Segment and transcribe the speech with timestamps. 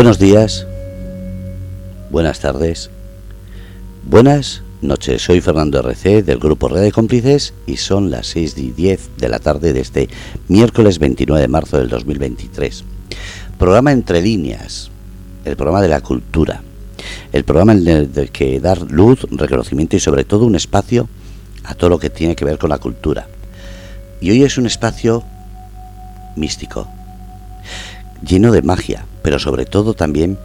[0.00, 0.66] Buenos días,
[2.10, 2.88] buenas tardes,
[4.02, 5.20] buenas noches.
[5.20, 9.28] Soy Fernando RC del grupo Red de Cómplices y son las 6 y 10 de
[9.28, 10.08] la tarde de este
[10.48, 12.82] miércoles 29 de marzo del 2023.
[13.58, 14.90] Programa Entre Líneas,
[15.44, 16.62] el programa de la cultura,
[17.34, 21.10] el programa en el que dar luz, reconocimiento y sobre todo un espacio
[21.64, 23.28] a todo lo que tiene que ver con la cultura.
[24.22, 25.24] Y hoy es un espacio
[26.36, 26.88] místico,
[28.22, 30.38] lleno de magia, pero sobre todo también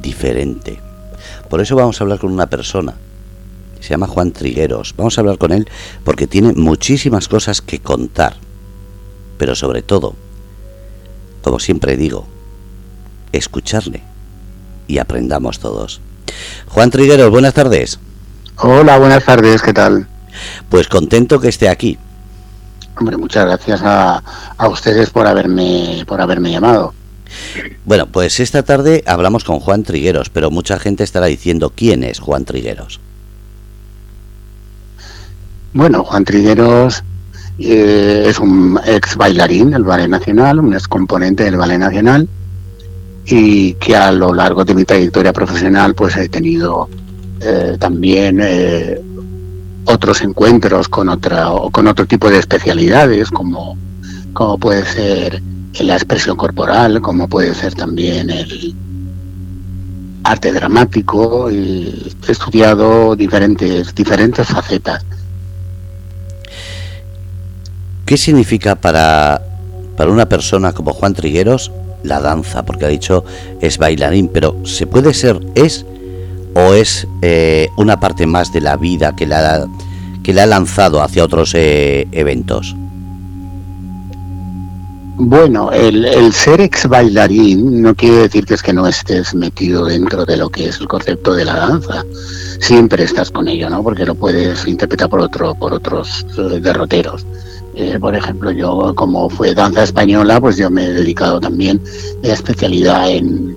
[0.00, 0.80] diferente.
[1.48, 2.94] Por eso vamos a hablar con una persona.
[3.80, 4.94] Se llama Juan Trigueros.
[4.96, 5.68] Vamos a hablar con él
[6.04, 8.36] porque tiene muchísimas cosas que contar.
[9.38, 10.14] Pero sobre todo,
[11.42, 12.26] como siempre digo,
[13.32, 14.02] escucharle
[14.86, 16.00] y aprendamos todos.
[16.68, 17.98] Juan Trigueros, buenas tardes.
[18.56, 20.06] Hola, buenas tardes, ¿qué tal?
[20.68, 21.98] Pues contento que esté aquí.
[23.02, 24.22] Hombre, muchas gracias a,
[24.70, 26.94] ustedes por haberme, por haberme llamado.
[27.84, 32.20] Bueno, pues esta tarde hablamos con Juan Trigueros, pero mucha gente estará diciendo quién es
[32.20, 33.00] Juan Trigueros.
[35.72, 37.02] Bueno, Juan Trigueros
[37.58, 42.28] eh, es un ex bailarín del Ballet Nacional, un ex componente del Ballet Nacional
[43.26, 46.88] y que a lo largo de mi trayectoria profesional pues he tenido
[47.40, 49.00] eh, también eh,
[49.84, 53.76] otros encuentros con otra con otro tipo de especialidades como,
[54.32, 55.42] como puede ser
[55.80, 58.74] la expresión corporal, como puede ser también el
[60.24, 65.04] arte dramático y he estudiado diferentes diferentes facetas.
[68.04, 69.40] ¿Qué significa para,
[69.96, 72.64] para una persona como Juan Trigueros la danza?
[72.64, 73.24] Porque ha dicho
[73.60, 75.86] es bailarín, pero ¿se puede ser, es
[76.54, 79.68] o es eh, una parte más de la vida que la,
[80.22, 82.76] que le ha lanzado hacia otros eh, eventos?
[85.16, 90.24] Bueno, el, ser ex bailarín no quiere decir que es que no estés metido dentro
[90.24, 92.04] de lo que es el concepto de la danza.
[92.60, 93.82] Siempre estás con ello, ¿no?
[93.82, 97.24] Porque lo puedes interpretar por otro, por otros eh, derroteros.
[98.00, 101.80] por ejemplo, yo como fue danza española, pues yo me he dedicado también
[102.24, 103.56] a especialidad en,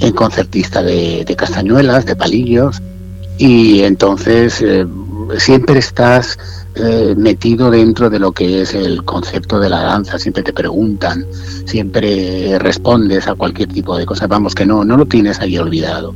[0.00, 2.80] en concertista de, castañuelas, de palillos,
[3.38, 4.86] y entonces eh,
[5.38, 6.38] siempre estás
[6.78, 11.26] eh, metido dentro de lo que es el concepto de la danza, siempre te preguntan,
[11.64, 16.14] siempre respondes a cualquier tipo de cosa, vamos que no, no lo tienes ahí olvidado.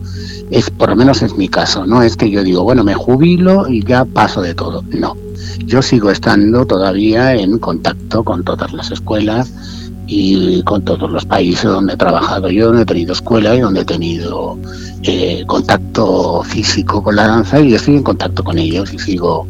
[0.51, 3.69] Es, por lo menos es mi caso, no es que yo digo, bueno, me jubilo
[3.69, 5.17] y ya paso de todo, no.
[5.65, 9.51] Yo sigo estando todavía en contacto con todas las escuelas,
[10.13, 13.83] y con todos los países donde he trabajado yo, donde he tenido escuela y donde
[13.83, 14.59] he tenido
[15.05, 19.47] eh, contacto físico con la danza y estoy en contacto con ellos y sigo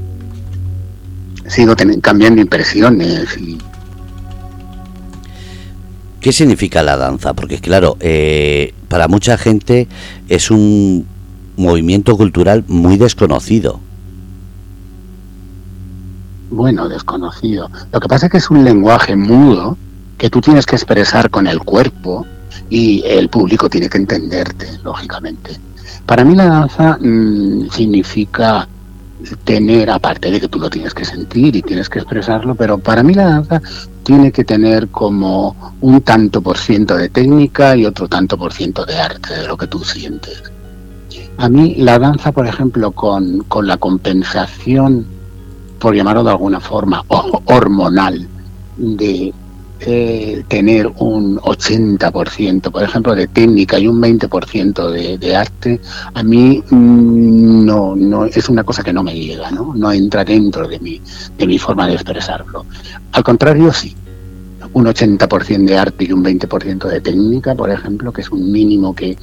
[1.49, 3.39] sigo cambiando impresiones
[6.21, 7.33] ¿Qué significa la danza?
[7.33, 9.89] Porque claro, eh, para mucha gente
[10.29, 11.07] es un
[11.57, 13.81] movimiento cultural muy desconocido.
[16.51, 17.71] Bueno, desconocido.
[17.91, 19.79] Lo que pasa es que es un lenguaje mudo
[20.21, 22.27] que tú tienes que expresar con el cuerpo
[22.69, 25.59] y el público tiene que entenderte, lógicamente.
[26.05, 28.69] Para mí la danza mm, significa
[29.45, 33.03] tener, aparte de que tú lo tienes que sentir y tienes que expresarlo, pero para
[33.03, 33.63] mí la danza
[34.03, 38.85] tiene que tener como un tanto por ciento de técnica y otro tanto por ciento
[38.85, 40.43] de arte, de lo que tú sientes.
[41.39, 45.07] A mí la danza, por ejemplo, con, con la compensación,
[45.79, 47.03] por llamarlo de alguna forma,
[47.47, 48.29] hormonal,
[48.77, 49.33] de,
[49.83, 55.81] eh, tener un 80%, por ejemplo, de técnica y un 20% de, de arte,
[56.13, 59.73] a mí mm, no, no es una cosa que no me llega, ¿no?
[59.75, 61.01] no entra dentro de mi,
[61.39, 62.67] de mi forma de expresarlo.
[63.13, 63.97] Al contrario, sí.
[64.73, 68.95] Un 80% de arte y un 20% de técnica, por ejemplo, que es un mínimo
[68.95, 69.17] que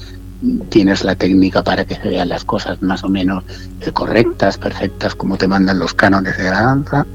[0.69, 3.43] tienes la técnica para que se vean las cosas más o menos
[3.81, 7.05] eh, correctas, perfectas, como te mandan los cánones de la danza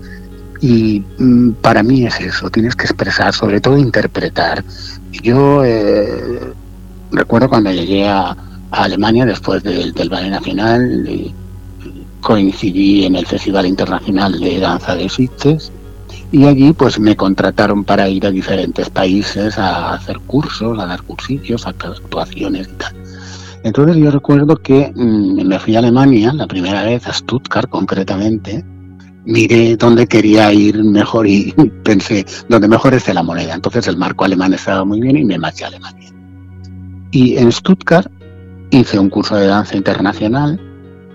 [0.62, 4.64] y mm, para mí es eso, tienes que expresar, sobre todo interpretar.
[5.10, 6.40] Yo eh,
[7.10, 8.37] recuerdo cuando llegué a,
[8.70, 11.34] Alemania después del, Ballet Nacional,
[12.22, 15.70] coincidí en el Festival Internacional de Danza de Sitges
[16.31, 21.02] y allí pues me contrataron para ir a diferentes países a hacer cursos, a dar
[21.02, 22.94] cursillos, a actuaciones y tal.
[23.62, 28.64] Entonces yo recuerdo que mm, me fui a Alemania la primera vez, a Stuttgart concretamente,
[29.24, 31.52] miré dónde quería ir mejor y
[31.84, 33.54] pensé, donde mejor es la moneda.
[33.54, 36.10] Entonces el marco alemán estaba muy bien y me marché a Alemania.
[37.10, 38.10] Y en Stuttgart
[38.70, 40.60] hice un curso de danza internacional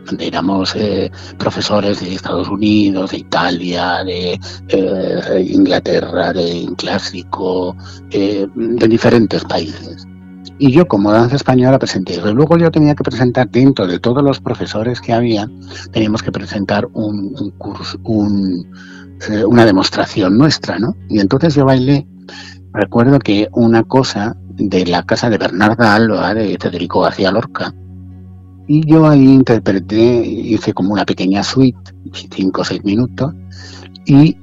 [0.07, 4.39] donde éramos eh, profesores de Estados Unidos, de Italia, de
[4.69, 7.75] eh, Inglaterra, de clásico,
[8.09, 10.07] eh, de diferentes países.
[10.59, 12.33] Y yo como danza española presenté eso.
[12.33, 15.47] Luego yo tenía que presentar dentro de todos los profesores que había,
[15.91, 17.99] teníamos que presentar un, curso,
[19.29, 20.95] eh, una demostración nuestra, ¿no?
[21.09, 22.07] Y entonces yo bailé,
[22.73, 27.73] recuerdo que una cosa de la casa de Bernarda Alba, de Federico García Lorca,
[28.67, 31.79] y yo ahí interpreté, hice como una pequeña suite,
[32.31, 33.33] cinco o seis minutos,
[34.05, 34.35] y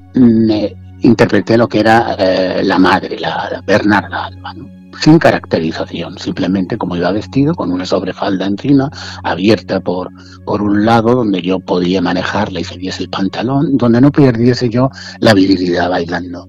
[1.00, 4.54] interpreté lo que era eh, la madre, la, Bernarda Alba,
[5.00, 8.90] sin caracterización, simplemente como iba vestido, con una sobrefalda encima,
[9.22, 10.10] abierta por,
[10.44, 14.68] por un lado, donde yo podía manejarla y se viese el pantalón, donde no perdiese
[14.68, 16.48] yo la virilidad bailando.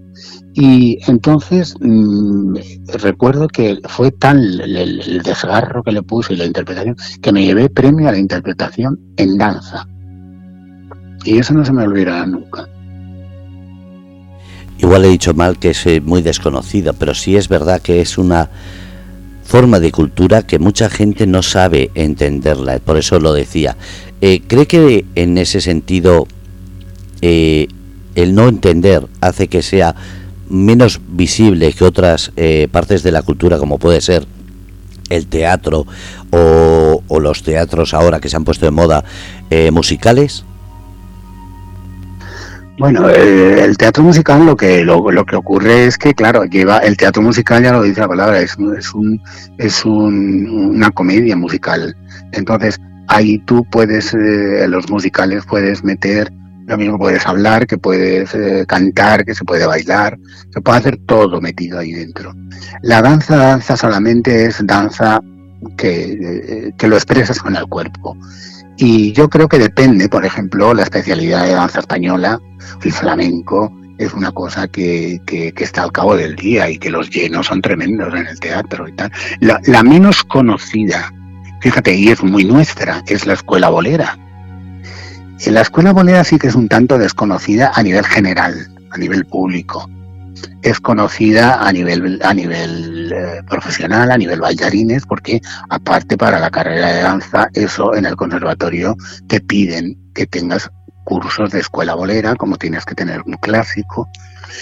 [0.57, 2.55] Y entonces mm,
[3.01, 7.69] recuerdo que fue tal el, desgarro que le puse y la interpretación que me llevé
[7.69, 9.85] premio a la interpretación en danza.
[11.25, 12.69] Y eso no se me olvidará nunca.
[14.77, 18.49] Igual he dicho mal que es muy desconocida, pero sí es verdad que es una
[19.43, 23.77] forma de cultura que mucha gente no sabe entenderla, por eso lo decía.
[24.21, 26.27] Eh, ¿Cree que en ese sentido
[27.21, 27.67] eh,
[28.15, 29.95] el no entender hace que sea
[30.49, 34.25] menos visible que otras eh, partes de la cultura, como puede ser
[35.09, 35.85] el teatro
[36.31, 39.03] o, los teatros ahora que se han puesto de moda
[39.49, 40.43] eh, musicales?
[42.77, 46.97] Bueno, eh, el teatro musical lo que lo, que ocurre es que, claro, lleva el
[46.97, 49.21] teatro musical ya lo dice la palabra, es, es un
[49.57, 51.95] es una comedia musical.
[52.33, 56.31] Entonces ahí tú puedes, los musicales puedes meter
[56.67, 60.17] lo mismo puedes hablar, que puedes eh, cantar, que se puede bailar,
[60.51, 62.33] se puede hacer todo metido ahí dentro.
[62.81, 65.21] La danza, danza solamente es danza
[65.77, 68.17] que, eh, que lo expresas con el cuerpo.
[68.77, 72.39] Y yo creo que depende, por ejemplo, la especialidad de danza española,
[72.83, 77.09] el flamenco, es una cosa que, que, está al cabo del día y que los
[77.09, 79.11] llenos son tremendos en el teatro y tal.
[79.39, 81.13] La, la menos conocida,
[81.61, 84.17] fíjate, y es muy nuestra, es la escuela bolera
[85.51, 89.89] la escuela bolera sí que es un tanto desconocida a nivel general, a nivel público.
[90.61, 96.49] Es conocida a nivel, a nivel eh, profesional, a nivel bailarines, porque aparte para la
[96.49, 98.95] carrera de danza, eso en el conservatorio
[99.27, 100.69] te piden que tengas
[101.05, 104.09] cursos de escuela bolera, como tienes que tener un clásico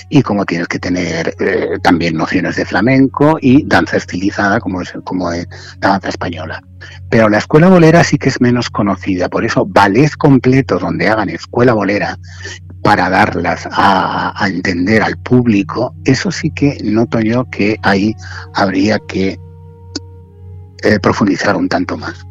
[0.10, 4.94] y como tienes que tener eh, también nociones de flamenco y danza estilizada, como es,
[5.04, 5.48] como es
[5.82, 6.62] la danza española.
[7.10, 11.30] Pero la escuela bolera sí que es menos conocida, por eso ballets completos donde hagan
[11.30, 12.18] escuela bolera
[12.84, 18.16] para darlas a, entender al público, eso sí que noto yo que ahí
[18.54, 19.40] habría que
[20.84, 22.26] eh, profundizar un tanto más.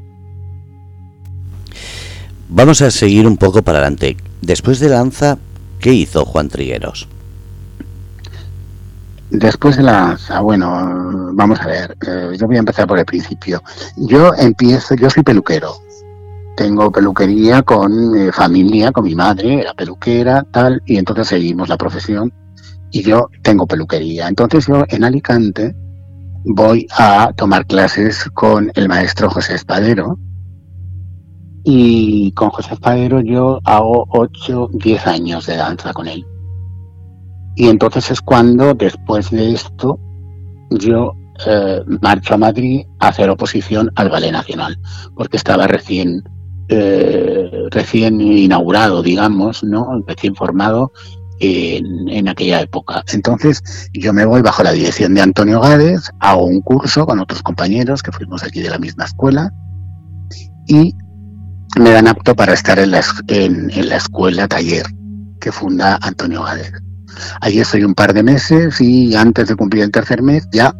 [2.48, 4.16] Vamos a seguir un poco para adelante.
[4.42, 5.38] Después de Lanza,
[5.80, 7.08] ¿qué hizo Juan Trigueros?
[9.30, 13.62] Después de la bueno, vamos a ver, eh, yo voy a empezar por el principio.
[13.96, 15.74] Yo empiezo, yo soy peluquero.
[16.56, 21.76] Tengo peluquería con mi familia, con mi madre, era peluquera, tal, y entonces seguimos la
[21.76, 22.32] profesión
[22.90, 24.28] y yo tengo peluquería.
[24.28, 25.74] Entonces yo en Alicante
[26.44, 30.18] voy a tomar clases con el maestro José Espadero,
[31.64, 36.26] y con José Espadero yo hago 8, 10 años de danza con él.
[37.54, 39.98] Y entonces es cuando, después de esto,
[40.70, 41.12] yo
[41.46, 44.78] eh, marcho a Madrid a hacer oposición al Ballet Nacional,
[45.14, 46.22] porque estaba recién,
[46.74, 50.02] eh, recién inaugurado, digamos, ¿no?
[50.06, 50.92] recién formado
[51.38, 53.02] en, aquella época.
[53.12, 53.62] Entonces
[53.92, 58.02] yo me voy bajo la dirección de Antonio Gades, hago un curso con otros compañeros
[58.02, 59.52] que fuimos aquí de la misma escuela
[60.66, 60.94] y
[61.78, 64.86] me dan apto para estar en la, en, la escuela taller
[65.40, 66.72] que funda Antonio Gades.
[67.40, 70.74] Allí estoy un par de meses y antes de cumplir el tercer mes ya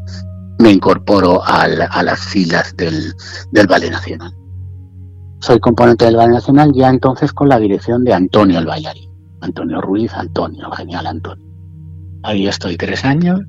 [0.59, 3.13] me incorporo a las filas del,
[3.51, 4.33] del Ballet Nacional.
[5.43, 9.11] Soy componente del Ballet Nacional ya entonces con la dirección de Antonio el bailarín.
[9.41, 11.45] Antonio Ruiz, Antonio, genial Antonio.
[12.23, 13.41] Ahí estoy tres años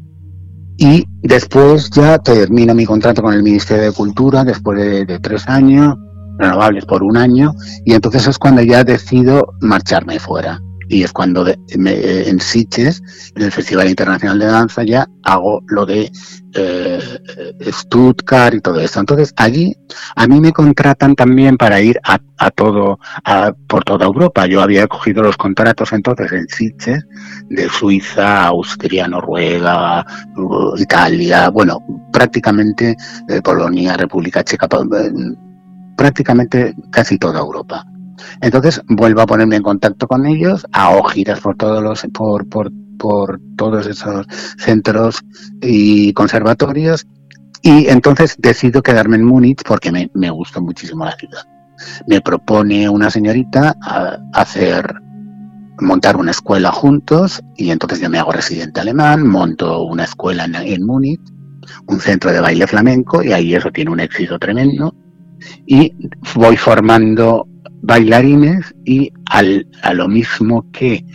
[0.78, 5.48] y después ya termino mi contrato con el Ministerio de Cultura después de, de tres
[5.48, 5.96] años
[6.40, 7.54] renovables por un año
[7.86, 13.02] y entonces es cuando ya decido marcharme fuera y es cuando en Sitges,
[13.36, 16.12] en el Festival Internacional de Danza, ya hago lo de
[16.56, 17.00] eh,
[17.72, 19.00] Stuttgart y todo esto.
[19.00, 19.76] Entonces allí
[20.16, 22.20] a mí me contratan también para ir a,
[22.52, 23.00] todo,
[23.68, 24.46] por toda Europa.
[24.46, 27.06] Yo había cogido los contratos entonces en Sitges
[27.50, 30.06] de Suiza, Austria, Noruega,
[30.78, 31.80] Italia, bueno,
[32.12, 32.96] prácticamente
[33.28, 34.68] de Polonia, República Checa,
[35.96, 37.86] prácticamente casi toda Europa.
[38.42, 42.72] Entonces vuelvo a ponerme en contacto con ellos, hago giras por todos los, por, por,
[42.98, 44.26] por todos esos
[44.58, 45.24] centros
[45.62, 47.06] y conservatorios
[47.62, 51.44] Y entonces decido quedarme en Múnich porque me, me gustó muchísimo la ciudad.
[52.08, 53.76] Me propone una señorita
[54.34, 54.96] hacer
[55.80, 60.86] montar una escuela juntos y entonces yo me hago residente alemán, monto una escuela en
[60.86, 61.22] Múnich,
[61.88, 64.96] un centro de baile flamenco y ahí eso tiene un éxito tremendo
[65.66, 65.94] y
[66.36, 67.48] voy formando
[67.84, 71.06] bailarines y al, a lo mismo que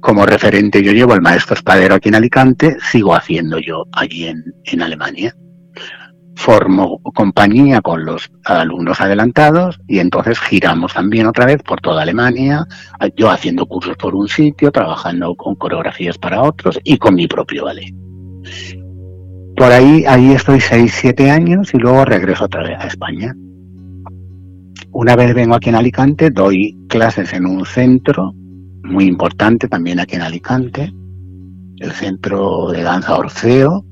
[0.00, 4.42] como referente yo llevo el maestro espadero aquí en Alicante, sigo haciendo yo allí en,
[4.64, 5.34] en Alemania.
[6.36, 12.66] Formo compañía con los alumnos adelantados y entonces giramos también otra vez por toda Alemania,
[13.16, 17.64] yo haciendo cursos por un sitio, trabajando con coreografías para otros y con mi propio
[17.64, 17.94] ballet.
[19.56, 23.34] Por ahí, ahí estoy 6, 7 años y luego regreso otra vez a España.
[24.98, 28.32] Una vez vengo aquí en Alicante, doy clases en un centro
[28.82, 30.90] muy importante también aquí en Alicante,
[31.80, 33.84] el Centro de Danza Orfeo,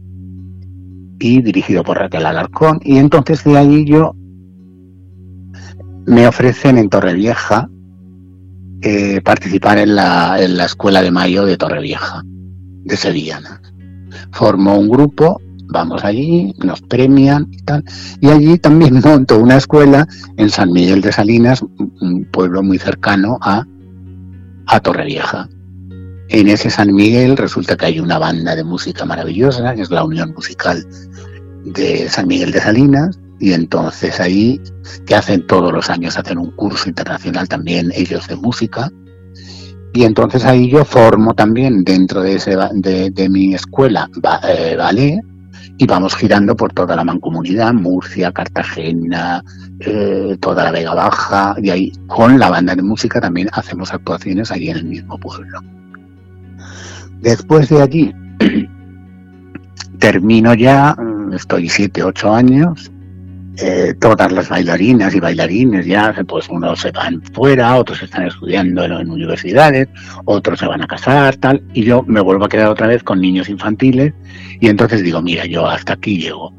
[1.19, 2.81] y dirigido por Raquel Alarcón.
[2.83, 4.15] Y entonces de ahí yo
[6.07, 7.69] me ofrecen en Torrevieja
[8.81, 13.61] eh, participar en la, en la Escuela de Mayo de Torrevieja, de Sevillana.
[14.33, 15.39] Formo un grupo
[15.75, 17.85] vamos allí, nos premian y tal.
[18.21, 20.07] Y allí también monto una escuela
[20.39, 23.67] en San Miguel de Salinas, un pueblo muy cercano a,
[24.67, 25.49] a Torrevieja.
[26.31, 30.05] En ese San Miguel resulta que hay una banda de música maravillosa, que es la
[30.05, 30.87] Unión Musical
[31.65, 34.61] de San Miguel de Salinas, y entonces ahí,
[35.07, 38.91] que hacen todos los años, hacen un curso internacional también ellos de música,
[39.93, 44.09] y entonces ahí yo formo también dentro de, ese, de, de mi escuela
[44.49, 45.21] eh, ballet,
[45.77, 49.43] y vamos girando por toda la mancomunidad, Murcia, Cartagena,
[49.81, 54.51] eh, toda la Vega Baja, y ahí con la banda de música también hacemos actuaciones
[54.53, 55.61] allí en el mismo pueblo.
[57.21, 58.15] Después de allí
[59.99, 62.93] termino ya, mm, estoy siete, ocho años,
[63.59, 68.85] eh, todas las bailarinas y bailarines ya, pues unos se van fuera, otros están estudiando
[68.85, 69.89] en, universidades,
[70.25, 73.21] otros se van a casar, tal, y yo me vuelvo a quedar otra vez con
[73.21, 74.13] niños infantiles
[74.61, 76.53] y entonces digo, mira, yo hasta aquí llego,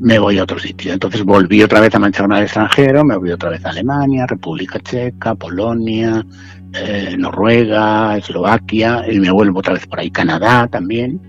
[0.00, 0.92] me voy a otro sitio.
[0.92, 4.80] Entonces volví otra vez a mancharme al extranjero, me voy otra vez a Alemania, República
[4.80, 6.26] Checa, Polonia,
[6.72, 11.20] eh, Noruega, Eslovaquia, y me vuelvo otra vez por ahí, Canadá también.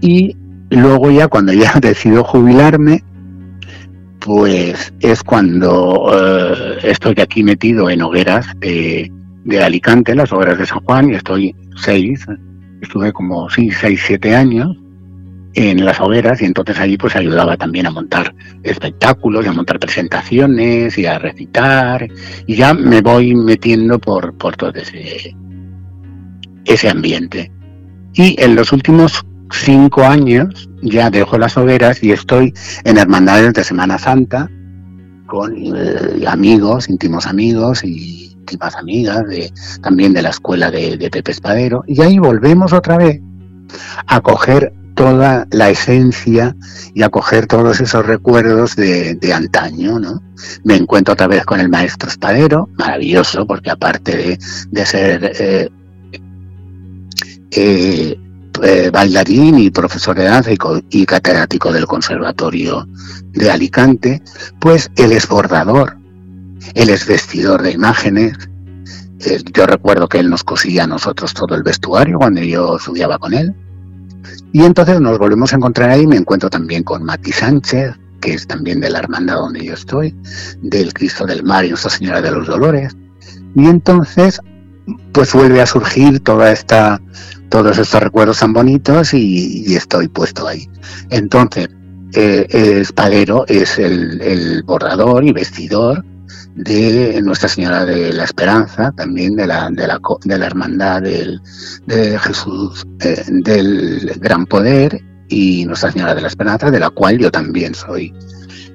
[0.00, 0.36] Y
[0.70, 3.02] luego ya cuando ya decido jubilarme,
[4.26, 9.12] pues es cuando eh, estoy aquí metido en hogueras de,
[9.62, 12.26] Alicante, las hogueras de San Juan, y estoy seis,
[12.82, 14.76] estuve como sí, seis, siete años
[15.54, 20.98] en las hogueras y entonces allí pues ayudaba también a montar espectáculos a montar presentaciones
[20.98, 22.06] y a recitar
[22.46, 25.36] y ya me voy metiendo por, por todo ese,
[26.64, 27.52] ese ambiente.
[28.12, 33.64] Y en los últimos cinco años ya dejo las hogueras y estoy en hermandades de
[33.64, 34.50] Semana Santa
[35.26, 41.32] con eh, amigos, íntimos amigos y íntimas amigas de, también de la escuela de, Pepe
[41.32, 41.82] Espadero.
[41.86, 43.20] Y ahí volvemos otra vez
[44.06, 46.56] a coger toda la esencia
[46.94, 50.22] y a coger todos esos recuerdos de, antaño, ¿no?
[50.64, 54.38] Me encuentro otra vez con el maestro Espadero, maravilloso, porque aparte
[54.70, 55.68] de, ser eh,
[57.50, 58.16] eh,
[58.62, 62.86] eh, bailarín y profesor de danza y, catedrático del Conservatorio
[63.32, 64.22] de Alicante,
[64.60, 65.96] pues él es bordador,
[66.74, 68.36] él es vestidor de imágenes.
[69.20, 73.18] Eh, yo recuerdo que él nos cosía a nosotros todo el vestuario cuando yo estudiaba
[73.18, 73.54] con él.
[74.52, 78.46] Y entonces nos volvemos a encontrar ahí, me encuentro también con Mati Sánchez, que es
[78.46, 80.14] también de la hermandad donde yo estoy,
[80.62, 82.96] del Cristo del Mar y Nuestra Señora de los Dolores.
[83.54, 84.40] Y entonces,
[85.12, 87.00] pues vuelve a surgir toda esta
[87.48, 90.68] todos estos recuerdos tan bonitos y, estoy puesto ahí.
[91.10, 91.68] Entonces,
[92.14, 96.04] eh, Espadero es el, bordador y vestidor
[96.54, 101.40] de Nuestra Señora de la Esperanza, también de la, de la, de la Hermandad del,
[101.86, 107.18] de Jesús eh, del Gran Poder y Nuestra Señora de la Esperanza, de la cual
[107.18, 108.12] yo también soy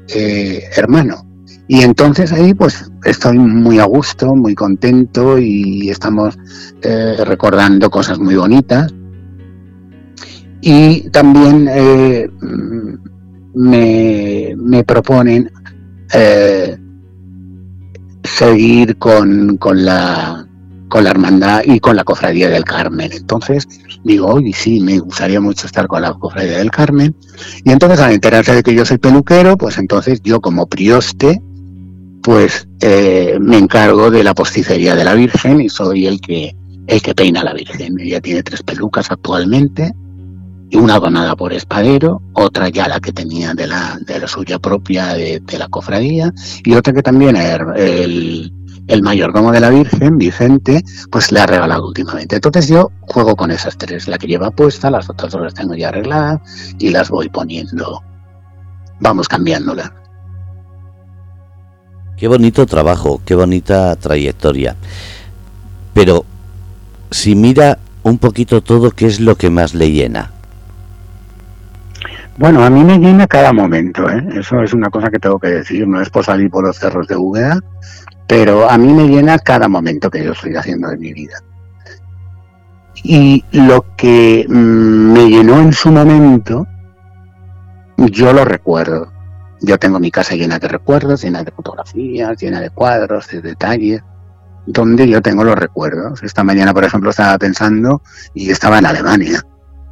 [0.10, 1.26] eh, hermano.
[1.72, 6.38] Y entonces ahí pues estoy muy a gusto, muy contento y estamos
[6.82, 8.94] eh, recordando cosas muy bonitas.
[10.60, 12.30] Y también eh,
[13.54, 15.50] me, proponen
[16.14, 16.78] eh,
[18.22, 20.46] seguir con, con, la,
[20.90, 23.14] con la hermandad y con la cofradía del Carmen.
[23.14, 23.66] Entonces
[24.04, 27.16] digo, oye, sí, me gustaría mucho estar con la cofradía del Carmen.
[27.64, 31.42] Y entonces al enterarse de que yo soy peluquero, pues entonces yo como prioste,
[32.24, 36.56] pues eh, me encargo de la posticería de la Virgen y soy el que
[36.88, 38.00] el que peina a la Virgen.
[38.00, 39.94] Ella tiene tres pelucas actualmente
[40.78, 45.14] una donada por espadero, otra ya la que tenía de la, de la suya propia
[45.14, 48.54] de, la cofradía, y otra que también el,
[48.88, 52.36] el mayordomo de la Virgen, Vicente, pues le ha regalado últimamente.
[52.36, 55.76] Entonces yo juego con esas tres, la que lleva puesta, las otras dos las tengo
[55.76, 56.40] ya arregladas
[56.80, 58.02] y las voy poniendo,
[59.00, 59.92] vamos cambiándolas.
[62.22, 64.76] Qué bonito trabajo, qué bonita trayectoria.
[65.92, 66.24] Pero
[67.10, 70.30] si mira un poquito todo, ¿qué es lo que más le llena?
[72.38, 74.24] Bueno, a mí me llena cada momento, ¿eh?
[74.36, 77.08] eso es una cosa que tengo que decir, no es por salir por los cerros
[77.08, 77.60] de Úbeda,
[78.28, 81.42] pero a mí me llena cada momento que yo estoy haciendo de mi vida.
[83.02, 86.68] Y lo que mm, me llenó en su momento,
[87.98, 89.12] yo lo recuerdo.
[89.62, 94.02] Yo tengo mi casa llena de recuerdos, llena de fotografías, llena de cuadros, de detalles,
[94.66, 96.24] donde yo tengo los recuerdos.
[96.24, 98.02] Esta mañana, por ejemplo, estaba pensando
[98.34, 99.46] y estaba en Alemania.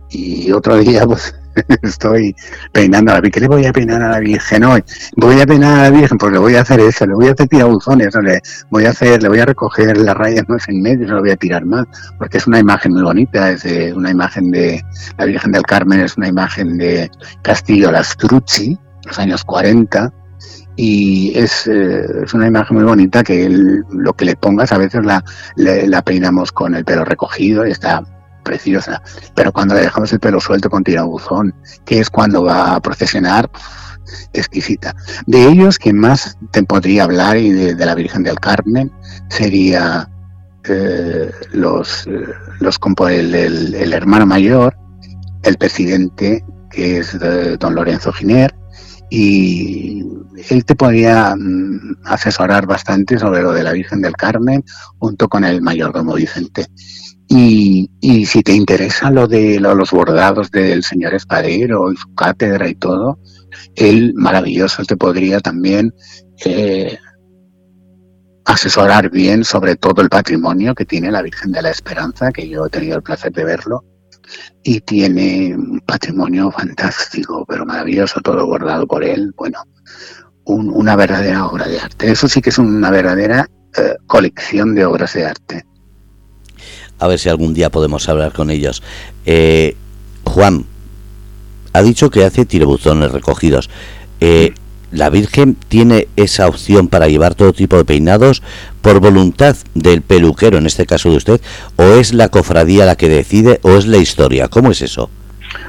[0.09, 1.35] Y otro día, pues,
[1.83, 2.35] estoy
[2.71, 3.31] peinando a la Virgen.
[3.31, 4.83] ¿Qué le voy a peinar a la Virgen hoy?
[5.17, 7.31] Voy a peinar a la Virgen, pues le voy a hacer eso, le voy a
[7.31, 11.07] hacer tirabuzones, le voy a hacer, le voy a recoger las rayas es en medio,
[11.07, 11.85] no voy a tirar más,
[12.17, 14.83] porque es una imagen muy bonita, es una imagen de
[15.17, 17.09] la Virgen del Carmen, es una imagen de
[17.41, 18.77] Castillo Lastrucci,
[19.09, 20.13] los años 40,
[20.75, 25.05] y es, eh, es, una imagen muy bonita que lo que le pongas a veces
[25.05, 25.23] la,
[25.57, 28.01] la peinamos con el pelo recogido y está
[28.43, 29.01] preciosa.
[29.35, 31.53] Pero cuando le dejamos el pelo suelto con tirabuzón,
[31.85, 33.49] que es cuando va a procesionar,
[34.33, 34.95] exquisita.
[35.25, 38.91] De ellos, quien más te podría hablar y de, la Virgen del Carmen
[39.29, 40.09] sería
[40.63, 42.25] eh, los, eh,
[42.59, 44.77] los el, el, hermano mayor,
[45.43, 47.17] el presidente, que es
[47.59, 48.53] don Lorenzo Giner,
[49.09, 50.03] y
[50.49, 54.63] él te podría mm, asesorar bastante sobre lo de la Virgen del Carmen
[54.97, 56.67] junto con el mayordomo Vicente.
[57.27, 62.67] Y, y si te interesa lo de los bordados del señor Espadero y su cátedra
[62.67, 63.19] y todo,
[63.75, 65.93] él maravilloso te podría también
[66.45, 66.97] eh,
[68.45, 72.65] asesorar bien sobre todo el patrimonio que tiene la Virgen de la Esperanza, que yo
[72.65, 73.83] he tenido el placer de verlo,
[74.63, 79.33] y tiene un patrimonio fantástico, pero maravilloso, todo bordado por él.
[79.35, 79.63] Bueno,
[80.45, 82.11] una verdadera obra de arte.
[82.11, 85.65] Eso sí que es una verdadera eh, colección de obras de arte
[86.99, 88.83] a ver si algún día podemos hablar con ellos.
[89.25, 89.75] Eh,
[90.25, 90.65] Juan,
[91.73, 93.69] ha dicho que hace tirebuzones recogidos.
[94.19, 94.53] Eh,
[94.91, 98.41] ¿La Virgen tiene esa opción para llevar todo tipo de peinados
[98.81, 101.41] por voluntad del peluquero, en este caso de usted,
[101.75, 104.47] o es la cofradía la que decide, o es la historia?
[104.47, 105.09] ¿Cómo es eso?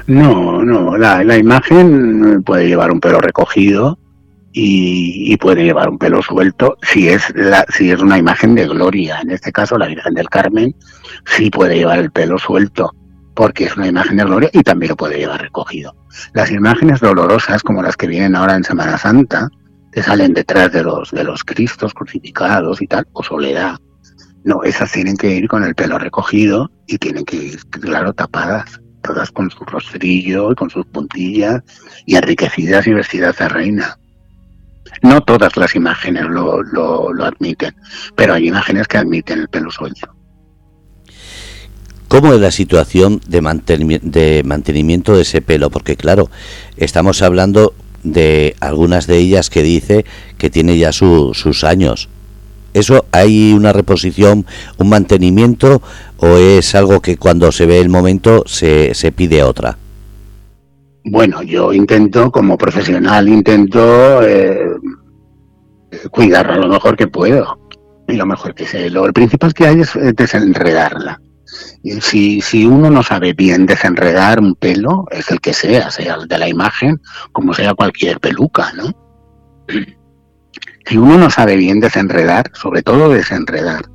[0.07, 3.97] No, no, la, imagen puede llevar un pelo recogido,
[4.53, 9.19] y, puede llevar un pelo suelto si es la, si es una imagen de gloria.
[9.23, 10.75] En este caso, la Virgen del Carmen
[11.25, 12.91] sí puede llevar el pelo suelto
[13.41, 15.95] porque es una imagen de gloria y también lo puede llevar recogido.
[16.33, 19.49] Las imágenes dolorosas, como las que vienen ahora en Semana Santa,
[19.91, 23.79] que salen detrás de los de los Cristos crucificados y tal, o soledad.
[24.43, 28.79] No, esas tienen que ir con el pelo recogido y tienen que ir, claro, tapadas,
[29.01, 31.63] todas con su rostrillo y con sus puntillas
[32.05, 33.97] y enriquecidas y vestidas de reina.
[35.01, 37.75] No todas las imágenes lo, lo, admiten,
[38.15, 40.20] pero hay imágenes que admiten el pelo suelto.
[42.11, 43.39] ¿Cómo es la situación de,
[44.43, 45.69] mantenimiento de ese pelo?
[45.69, 46.29] Porque claro,
[46.75, 50.03] estamos hablando de algunas de ellas que dice
[50.37, 52.09] que tiene ya sus años.
[52.73, 54.45] ¿Eso hay una reposición,
[54.77, 55.81] un mantenimiento
[56.17, 59.77] o es algo que cuando se ve el momento se, se pide otra?
[61.05, 64.59] Bueno, yo intento, como profesional, intento eh,
[66.11, 67.57] cuidarla lo mejor que puedo.
[68.09, 68.89] Y lo mejor que sé.
[68.89, 71.21] Lo principal que hay es desenredarla.
[72.01, 76.27] Si, si uno no sabe bien desenredar un pelo, es el que sea, sea el
[76.27, 78.95] de la imagen, como sea cualquier peluca, ¿no?
[80.85, 83.85] Si uno no sabe bien desenredar, sobre todo desenredar,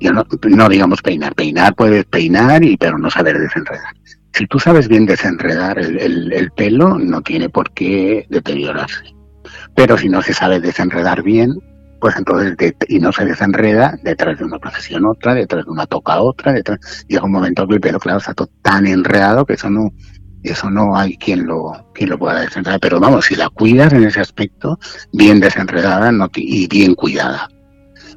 [0.00, 3.94] yo no, no digamos peinar, peinar puedes peinar, y, pero no saber desenredar.
[4.32, 9.14] Si tú sabes bien desenredar el, pelo, no tiene por qué deteriorarse.
[9.74, 11.54] Pero si no se sabe desenredar bien,
[12.06, 12.54] pues entonces,
[12.86, 17.04] y no se desenreda, detrás de una procesión otra, detrás de una toca otra, detrás,
[17.08, 19.92] llega un momento que el pelo, claro, está todo tan enredado que eso no,
[20.44, 22.78] eso no hay quien lo, quien lo pueda desenredar.
[22.78, 24.78] Pero vamos, si la cuidas en ese aspecto,
[25.12, 27.48] bien desenredada y bien cuidada.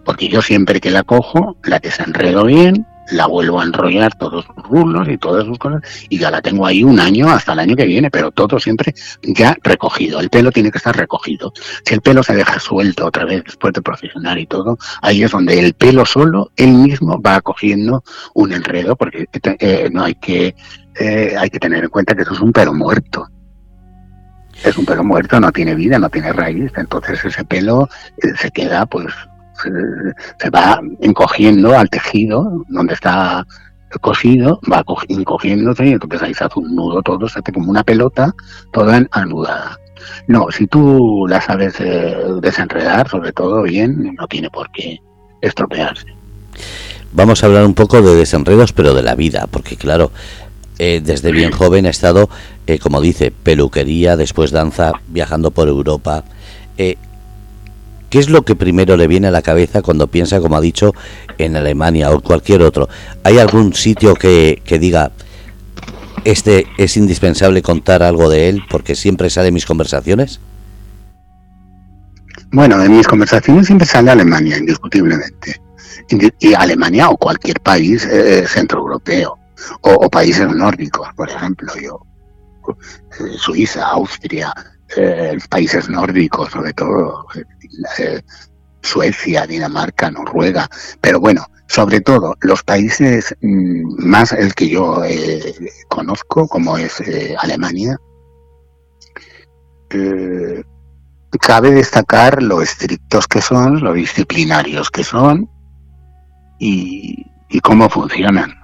[0.06, 4.56] Porque yo siempre que la cojo, la desenredo bien, la vuelvo a enrollar todos sus
[4.64, 7.76] rulos y todas sus cosas y ya la tengo ahí un año hasta el año
[7.76, 10.20] que viene, pero todo siempre ya recogido.
[10.20, 11.54] El pelo tiene que estar recogido.
[11.86, 15.32] Si el pelo se deja suelto otra vez después de procesionar y todo, ahí es
[15.32, 19.28] donde el pelo solo, él mismo va cogiendo un enredo porque
[19.60, 20.56] eh, no hay que,
[21.00, 23.28] eh, hay que tener en cuenta que eso es un pelo muerto
[24.64, 28.52] es un pelo muerto, no tiene vida, no tiene raíz, entonces ese pelo eh, se
[28.52, 29.08] queda, pues,
[29.62, 33.46] se, va encogiendo al tejido donde está
[34.02, 37.84] cosido, va encogiéndose y entonces ahí se hace un nudo todo, se hace como una
[37.84, 38.34] pelota
[38.72, 39.80] toda anudada.
[40.28, 45.00] No, si tú la sabes eh, desenredar, sobre todo bien, no tiene por qué
[45.42, 46.06] estropearse.
[47.12, 50.12] Vamos a hablar un poco de desenredos, pero de la vida, porque claro,
[50.78, 52.30] eh, desde bien joven he estado,
[52.68, 56.24] eh, como dice, peluquería, después danza, viajando por Europa.
[58.10, 60.62] Eh, ¿Qué es lo que primero le viene a la cabeza cuando piensa, como ha
[60.62, 60.94] dicho,
[61.38, 62.90] en Alemania o cualquier otro?
[63.24, 65.12] ¿Hay algún sitio que, diga,
[66.26, 70.40] este es indispensable contar algo de él porque siempre sale en mis conversaciones?
[72.52, 75.62] Bueno, en mis conversaciones siempre sale Alemania, indiscutiblemente.
[76.40, 78.08] Y Alemania o cualquier país
[78.48, 79.38] centroeuropeo
[79.82, 82.02] o, países nórdicos, por ejemplo, yo,
[83.20, 84.54] eh, Suiza, Austria,
[84.96, 87.26] eh, países nórdicos, sobre todo
[87.98, 88.22] eh,
[88.82, 90.70] Suecia, Dinamarca, Noruega,
[91.02, 95.02] pero bueno, sobre todo los países mm, más el que yo
[95.88, 97.04] conozco, como es
[97.40, 97.98] Alemania,
[101.40, 105.50] cabe destacar lo estrictos que son, lo disciplinarios que son
[106.60, 107.26] y
[107.62, 108.60] cómo funcionan.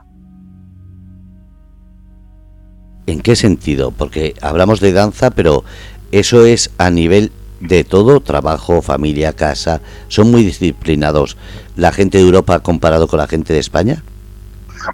[3.07, 3.91] ¿En qué sentido?
[3.91, 5.63] Porque hablamos de danza, pero
[6.19, 11.35] eso es a nivel de todo, trabajo, familia, casa, son muy disciplinados
[11.75, 14.01] la gente de Europa comparado con la gente de España.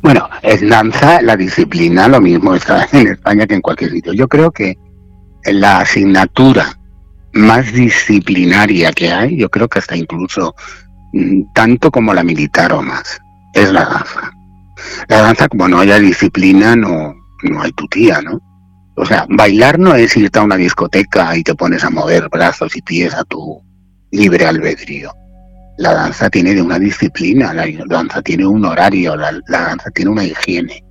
[0.01, 4.13] Bueno, en danza la disciplina lo mismo está en España que en cualquier sitio.
[4.13, 4.77] Yo creo que
[5.45, 6.75] la asignatura
[7.33, 10.55] más disciplinaria que hay, yo creo que hasta incluso
[11.13, 13.19] mm, tanto como la militar o más,
[13.53, 14.31] es la danza.
[15.07, 18.39] La danza, como no haya disciplina, no, no hay tu tía, ¿no?
[18.95, 22.75] O sea, bailar no es irte a una discoteca y te pones a mover brazos
[22.75, 23.61] y pies a tu
[24.11, 25.11] libre albedrío.
[25.77, 30.83] La danza tiene una disciplina, la danza tiene un horario, la, danza tiene una higiene,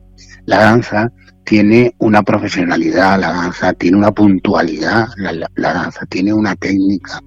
[0.46, 1.12] la danza
[1.44, 7.20] tiene una profesionalidad, la danza tiene una puntualidad, la danza tiene una técnica,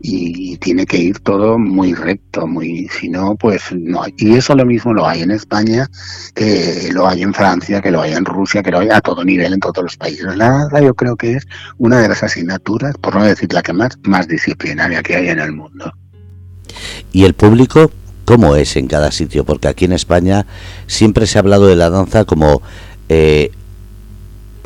[0.00, 4.02] y tiene que ir todo muy recto, muy, si no, pues no.
[4.16, 5.88] Y eso lo mismo lo hay en España,
[6.34, 9.24] que lo hay en Francia, que lo hay en Rusia, que lo hay a todo
[9.24, 10.36] nivel en todos los países.
[10.36, 11.46] La yo creo que es
[11.78, 15.40] una de las asignaturas, por no decir la que más, más disciplinaria que hay en
[15.40, 15.92] el mundo.
[17.12, 17.90] ¿Y el público
[18.24, 19.44] cómo es en cada sitio?
[19.44, 20.46] Porque aquí en España
[20.86, 22.62] siempre se ha hablado de la danza como,
[23.08, 23.50] eh,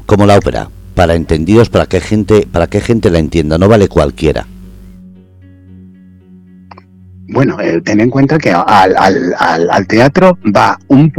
[0.05, 3.89] como la ópera, para entendidos, para que gente, para que gente la entienda, no vale
[3.89, 4.47] cualquiera.
[7.33, 11.11] Bueno, eh, ten en cuenta que al, teatro va un,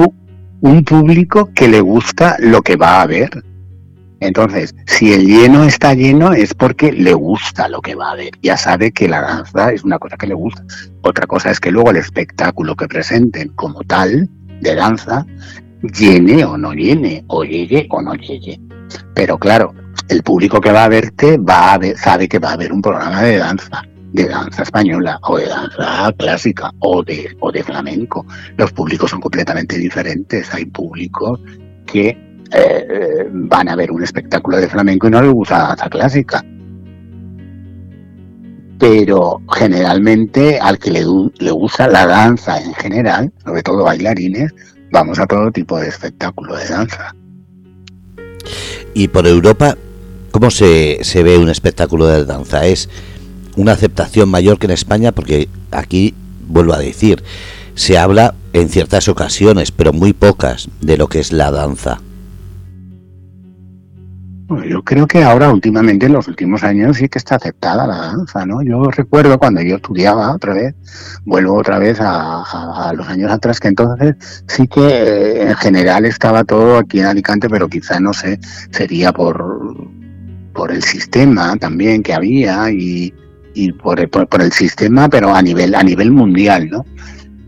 [0.62, 3.44] un público que le gusta lo que va a ver.
[4.20, 8.30] Entonces, si el lleno está lleno es porque le gusta lo que va a ver.
[8.44, 10.64] Ya sabe que la danza es una cosa que le gusta.
[11.02, 14.30] Otra cosa es que luego el espectáculo que presenten como tal
[14.62, 15.26] de danza
[15.82, 18.60] llene o no llene, o llegue o no llegue.
[19.16, 19.74] Pero claro,
[20.10, 22.84] el público que va a verte va a ver, sabe que va a haber un
[22.84, 28.26] programa de danza de danza española o de danza clásica o de, o de flamenco.
[28.58, 30.54] Los públicos son completamente diferentes.
[30.54, 31.40] Hay públicos
[31.86, 32.18] que
[32.52, 36.46] eh, van a ver un espectáculo de flamenco y no les gusta la danza clásica.
[38.78, 41.06] Pero generalmente al que le,
[41.40, 44.54] le gusta la danza en general, sobre todo bailarines,
[44.92, 47.16] vamos a todo tipo de espectáculo de danza.
[48.94, 49.76] Y por Europa,
[50.30, 52.68] ¿cómo se, se ve un espectáculo de danza?
[52.68, 52.90] ¿Es
[53.56, 56.14] una aceptación mayor que en España porque aquí,
[56.48, 57.24] vuelvo a decir,
[57.76, 62.00] se habla en ciertas ocasiones, pero muy pocas, de lo que es la danza.
[64.70, 68.46] yo creo que ahora últimamente en los últimos años sí que está aceptada la danza,
[68.46, 68.62] ¿no?
[68.62, 70.76] Yo recuerdo cuando yo estudiaba otra vez,
[71.26, 74.16] vuelvo otra vez a, los años atrás, que entonces
[74.48, 78.40] sí que eh, en general estaba todo aquí en Alicante, pero quizá no sé,
[78.70, 79.88] sería por,
[80.54, 83.14] por el sistema también que había y,
[83.54, 86.86] y por, por, el sistema, pero a nivel, a nivel mundial, ¿no?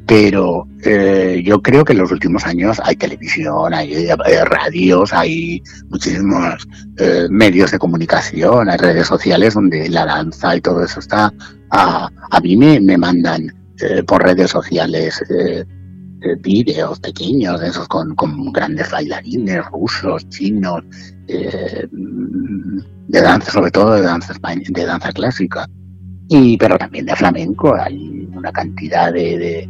[0.08, 5.64] Pero eh, yo creo que en los últimos años hay televisión, hay, eh, radios, hay
[5.90, 11.34] muchísimos eh, medios de comunicación, hay redes sociales donde la danza y todo eso está.
[11.72, 13.52] A, a mí me, me mandan
[14.08, 15.22] por redes sociales
[16.26, 20.82] eh, vídeos pequeños, esos con, con, grandes bailarines rusos, chinos,
[21.28, 24.34] eh, de danza, sobre todo de danza,
[24.70, 25.68] de danza clásica,
[26.28, 27.76] y, pero también de flamenco.
[27.76, 29.70] Hay una cantidad de,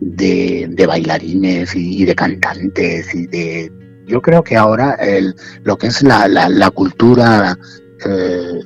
[0.00, 3.72] de, bailarines y, de cantantes y de...
[4.06, 7.56] Yo creo que ahora el, lo que es la, la, cultura
[8.04, 8.60] eh,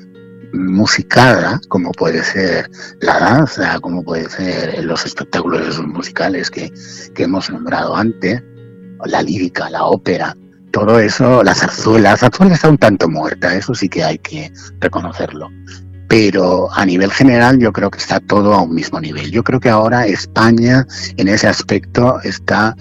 [0.52, 2.68] musicada, como puede ser
[3.00, 6.72] la danza, como puede ser los espectáculos musicales que,
[7.14, 8.42] que hemos nombrado antes,
[9.04, 10.36] la lírica, la ópera,
[10.72, 14.52] todo eso, la zarzuela, la zarzuela está un tanto muerta, eso sí que hay que
[14.80, 15.50] reconocerlo.
[16.08, 19.30] Pero a nivel general yo creo que está todo a un mismo nivel.
[19.30, 22.74] Yo creo que ahora España en ese aspecto está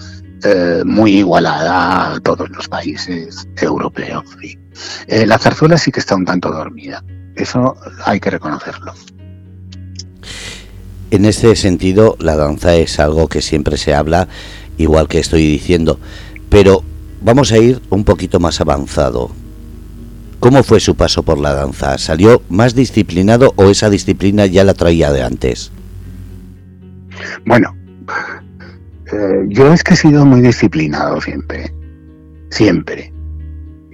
[0.44, 4.24] eh, muy igualada a todos los países europeos.
[5.08, 7.02] Eh, la zarzuela sí que está un tanto dormida.
[7.34, 8.94] Eso hay que reconocerlo.
[11.10, 14.28] En este sentido, la danza es algo que siempre se habla,
[14.76, 15.98] igual que estoy diciendo,
[16.50, 16.84] pero
[17.22, 19.30] vamos a ir un poquito más avanzado.
[20.40, 21.98] ¿Cómo fue su paso por la danza?
[21.98, 25.72] ¿Salió más disciplinado o esa disciplina ya la traía de antes?
[27.44, 27.74] Bueno,
[29.12, 31.72] eh, yo es que he sido muy disciplinado siempre,
[32.50, 33.12] siempre,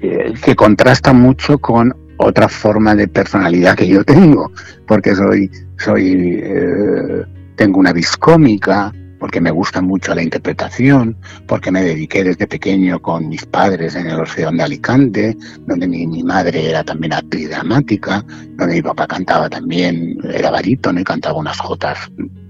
[0.03, 4.53] eh, que contrasta mucho con otra forma de personalidad que yo tengo,
[4.87, 7.25] porque soy, soy, eh,
[7.57, 8.93] tengo una viscómica,
[9.25, 14.07] porque me gusta mucho la interpretación, porque me dediqué desde pequeño con mis padres en
[14.07, 15.35] el Orfeón de Alicante,
[15.67, 18.23] donde mi, madre era también actriz dramática,
[18.59, 21.99] donde mi papá cantaba también, era barítono y cantaba unas jotas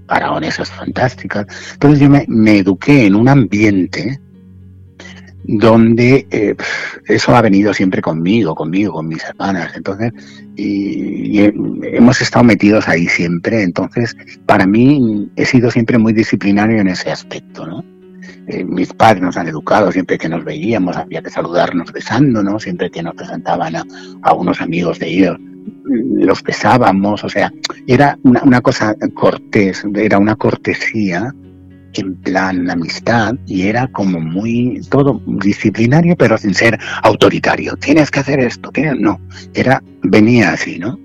[0.05, 1.45] paragonesas fantásticas.
[1.71, 4.19] Entonces yo me eduqué en un ambiente
[5.47, 6.55] donde eh,
[7.07, 9.73] eso ha venido siempre conmigo, conmigo, con mis hermanas.
[9.75, 10.11] Entonces,
[10.55, 11.39] y,
[11.83, 13.63] hemos estado metidos ahí siempre.
[13.63, 17.83] Entonces, para mí he sido siempre muy disciplinario en ese aspecto, ¿no?
[18.47, 22.89] Eh, mis padres nos han educado, siempre que nos veíamos había que saludarnos besándonos, siempre
[22.89, 25.37] que nos presentaban a, unos amigos de ellos
[25.83, 27.51] los besábamos, o sea,
[27.87, 31.33] era una, una cosa cortés, era una cortesía
[32.01, 37.75] en plan amistad y era como muy todo disciplinario pero sin ser autoritario.
[37.77, 39.19] Tienes que hacer esto, tienes no,
[39.53, 40.99] era venía así, ¿no?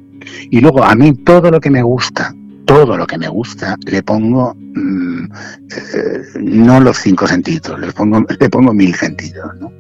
[0.50, 2.34] Y luego a mí todo lo que me gusta,
[2.66, 8.24] todo lo que me gusta le pongo mm, eh, no los cinco sentidos, le pongo
[8.40, 9.72] le pongo mil sentidos, ¿no?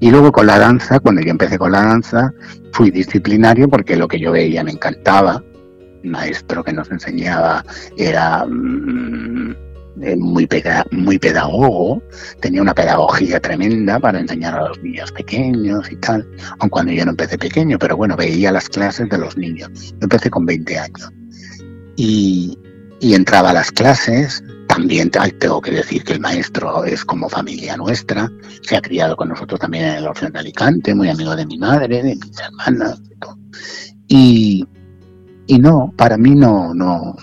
[0.00, 2.34] Y luego con la danza, cuando yo empecé con la danza,
[2.72, 5.44] fui disciplinario porque lo que yo veía me encantaba.
[6.02, 7.64] El maestro que nos enseñaba
[7.96, 9.54] era mm,
[10.02, 10.48] eh, muy,
[10.90, 12.02] muy pedagogo,
[12.40, 16.26] tenía una pedagogía tremenda para enseñar a los niños pequeños y tal,
[16.58, 19.70] aun cuando yo no empecé pequeño, pero bueno, veía las clases de los niños.
[19.74, 21.12] Yo empecé con 20 años.
[21.96, 22.58] Y,
[23.00, 28.30] entraba a las clases, también tengo que decir que el maestro es como familia nuestra,
[28.62, 31.58] se ha criado con nosotros también en el Orfeo de Alicante, muy amigo de mi
[31.58, 33.02] madre, de mis hermanas,
[34.08, 34.81] y, y
[35.58, 37.16] no, para mí no, no,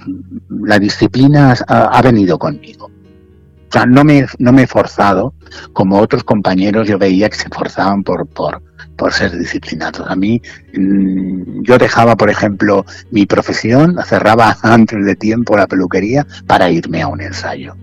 [0.63, 2.85] la disciplina ha, venido conmigo.
[2.85, 5.33] O sea, no me, no me he forzado,
[5.73, 8.61] como otros compañeros yo veía que se forzaban por, por,
[8.95, 10.09] por ser disciplinados.
[10.09, 10.41] A mí,
[10.75, 17.01] mm, yo dejaba, por ejemplo, mi profesión, cerraba antes de tiempo la peluquería para irme
[17.01, 17.75] a un ensayo.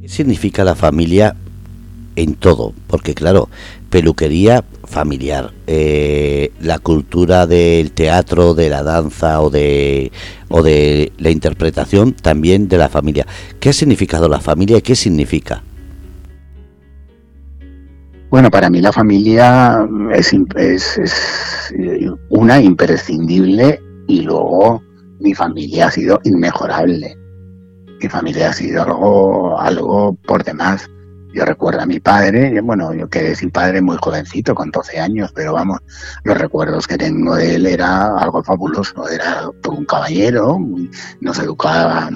[0.00, 1.36] ¿Qué significa la familia
[2.16, 2.74] en todo?
[2.86, 3.48] Porque claro,
[3.90, 10.12] peluquería familiar, eh, la cultura del teatro, de la danza o de,
[10.48, 13.26] o de la interpretación también de la familia.
[13.58, 15.62] ¿Qué ha significado la familia y qué significa?
[18.30, 21.74] Bueno, para mí la familia es, es,
[22.28, 24.80] una imprescindible y luego
[25.18, 27.16] mi familia ha sido inmejorable.
[28.00, 30.88] Mi familia ha sido algo, algo por demás.
[31.32, 35.30] Yo recuerdo a mi padre, bueno, yo quedé sin padre muy jovencito, con 12 años,
[35.34, 35.78] pero vamos,
[36.24, 40.58] los recuerdos que tengo de él era algo fabuloso, era un caballero,
[41.20, 42.10] nos educaba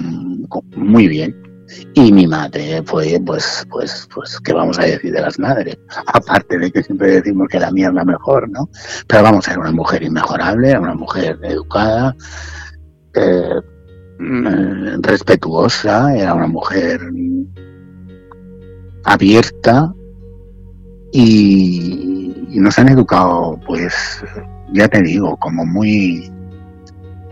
[0.75, 1.45] muy bien.
[1.93, 5.77] Y mi madre fue, pues, pues, pues, ¿qué vamos a decir de las madres?
[6.13, 8.69] Aparte de que siempre decimos que la mía es la mejor, ¿no?
[9.07, 12.15] Pero vamos, era una mujer inmejorable, era una mujer educada,
[13.15, 13.61] eh,
[14.19, 17.01] mm, respetuosa, era una mujer
[19.05, 19.93] abierta
[21.11, 23.93] y, nos han educado, pues,
[24.73, 26.31] ya te digo, como muy,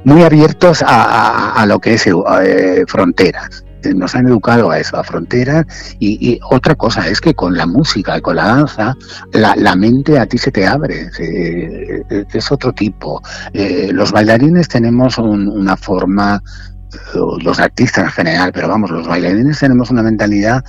[0.03, 3.65] muy abiertos a, lo que es eh, fronteras.
[3.95, 5.65] Nos han educado a eso, a fronteras.
[5.99, 8.95] Y, otra cosa es que con la música y con la danza,
[9.31, 11.09] la, mente a ti se te abre,
[12.33, 13.21] es otro tipo.
[13.53, 16.41] Eh, los bailarines tenemos una forma
[17.41, 20.63] los artistas en general, pero vamos, los bailarines tenemos una mentalidad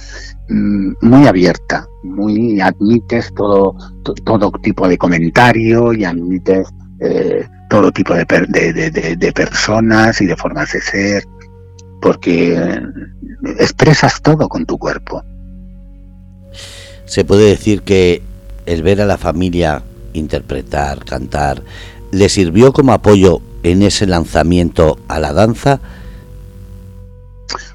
[0.48, 3.76] mm, muy abierta, muy admites todo,
[4.24, 6.68] todo tipo de comentario y admites
[7.00, 11.24] eh, todo tipo de, de, de, personas y de formas de ser,
[12.00, 12.80] porque
[13.58, 15.22] expresas todo con tu cuerpo.
[17.06, 18.22] Se puede decir que
[18.66, 19.82] el ver a la familia
[20.12, 21.62] interpretar, cantar,
[22.12, 25.80] le sirvió como apoyo en ese lanzamiento a la danza?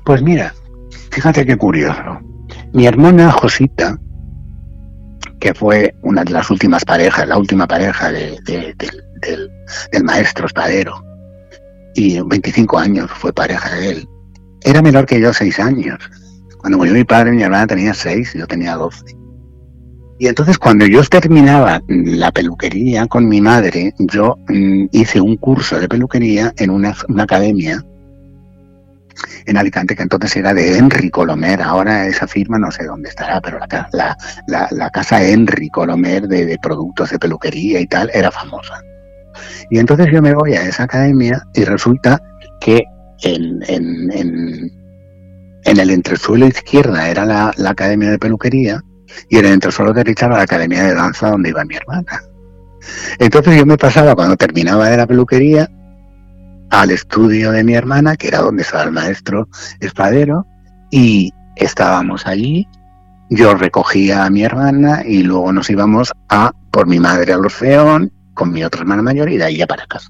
[0.10, 0.56] Pues mira,
[1.12, 2.20] fíjate qué curioso.
[2.74, 3.96] Mi hermana Josita,
[5.40, 10.96] que fue una de las últimas parejas, la última pareja del, del, maestro espadero,
[11.94, 14.10] y 25 años fue pareja de él,
[14.64, 16.00] era menor que yo seis años.
[16.58, 19.16] Cuando murió mi padre, mi hermana tenía seis, yo tenía doce.
[20.18, 25.80] Y entonces cuando yo terminaba la peluquería con mi madre, yo mm, hice un curso
[25.80, 27.86] de peluquería en una, academia
[29.46, 31.62] en Alicante, que entonces era de Henry Colomer.
[31.62, 33.60] Ahora esa firma no sé dónde estará, pero
[33.92, 38.82] la, la, casa Henry Colomer de, productos de peluquería y tal era famosa.
[39.70, 42.22] Y entonces yo me voy a esa academia y resulta
[42.60, 42.84] que
[43.24, 44.72] en, en, en,
[45.66, 48.82] en el entresuelo izquierda era la, academia de peluquería
[49.30, 52.24] y en el entresuelo derecha era la academia de danza donde iba mi hermana.
[53.20, 55.70] Entonces yo me pasaba cuando terminaba de la peluquería
[56.70, 59.48] al estudio de mi hermana, que era donde estaba el maestro
[59.80, 60.46] espadero,
[60.92, 62.68] y estábamos allí.
[63.30, 68.12] Yo recogía a mi hermana y luego nos íbamos a por mi madre al Orfeón
[68.34, 70.10] con mi otra hermana mayor y de ahí ya para casa.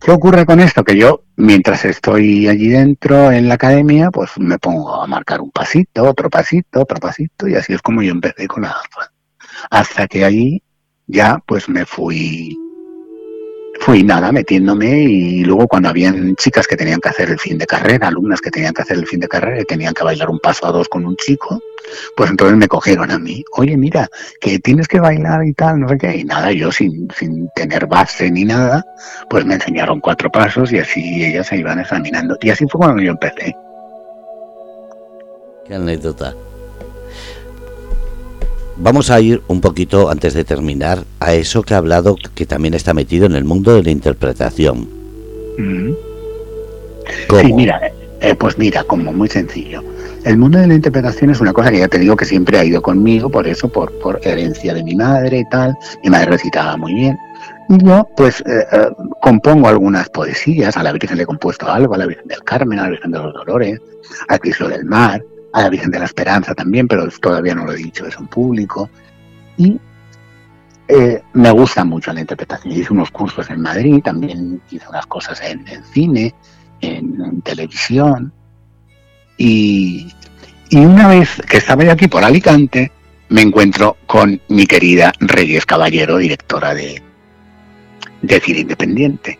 [0.00, 0.84] ¿Qué ocurre con esto?
[0.84, 5.50] Que yo, mientras estoy allí dentro en la academia, pues me pongo a marcar un
[5.50, 9.12] pasito, otro pasito, otro pasito, y así es como yo empecé con la danza.
[9.70, 10.62] Hasta que allí
[11.06, 12.56] ya pues me fui
[13.80, 17.66] fui nada metiéndome y luego cuando habían chicas que tenían que hacer el fin de
[17.66, 20.38] carrera, alumnas que tenían que hacer el fin de carrera y tenían que bailar un
[20.38, 21.60] paso a dos con un chico,
[22.16, 24.08] pues entonces me cogieron a mí, oye mira,
[24.40, 27.86] que tienes que bailar y tal, no sé qué, y nada, yo sin, sin tener
[27.86, 28.84] base ni nada,
[29.30, 32.36] pues me enseñaron cuatro pasos y así ellas se iban examinando.
[32.40, 33.54] Y así fue cuando yo empecé.
[35.66, 36.34] Qué anécdota.
[38.80, 42.74] Vamos a ir un poquito, antes de terminar, a eso que ha hablado, que también
[42.74, 44.88] está metido en el mundo de la interpretación.
[45.58, 45.92] Mm.
[47.40, 47.80] Sí, mira,
[48.20, 49.82] eh, pues mira, como muy sencillo.
[50.24, 52.64] El mundo de la interpretación es una cosa que ya te digo que siempre ha
[52.64, 55.76] ido conmigo, por eso, por, por herencia de mi madre y tal.
[56.04, 57.18] Mi madre recitaba muy bien.
[57.68, 58.88] Y yo, pues, eh, eh,
[59.20, 60.76] compongo algunas poesías.
[60.76, 63.10] A la Virgen le he compuesto algo, a la Virgen del Carmen, a la Virgen
[63.10, 63.80] de los Dolores,
[64.28, 67.72] a Cristo del Mar, a la Virgen de la Esperanza también, pero todavía no lo
[67.72, 68.90] he dicho eso en público.
[69.56, 69.78] Y
[70.88, 72.72] eh, me gusta mucho la interpretación.
[72.74, 76.34] Hice unos cursos en Madrid, también hice unas cosas en, cine,
[76.80, 78.32] en, televisión.
[79.36, 80.12] Y,
[80.72, 82.92] una vez que estaba yo aquí por Alicante,
[83.30, 87.02] me encuentro con mi querida Reyes Caballero, directora de,
[88.22, 89.38] de Cine Independiente.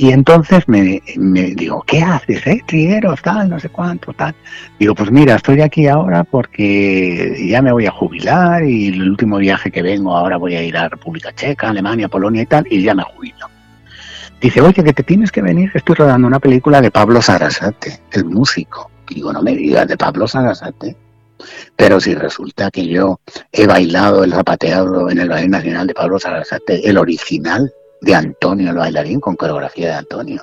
[0.00, 2.62] Y entonces me, digo, ¿qué haces, eh?
[2.66, 4.34] Trigueros, tal, no sé cuánto, tal.
[4.78, 9.36] Digo, pues mira, estoy aquí ahora porque ya me voy a jubilar y el último
[9.36, 12.82] viaje que vengo ahora voy a ir a República Checa, Alemania, Polonia y tal, y
[12.82, 13.46] ya me jubilo.
[14.40, 18.24] Dice, oye, que te tienes que venir, estoy rodando una película de Pablo Sarasate, el
[18.24, 18.90] músico.
[19.06, 20.96] Digo, no me digas de Pablo Sarasate.
[21.76, 23.20] Pero si resulta que yo
[23.52, 28.70] he bailado el zapateado en el Ballet Nacional de Pablo Sarasate, el original, de Antonio,
[28.70, 30.42] el bailarín, con coreografía de Antonio.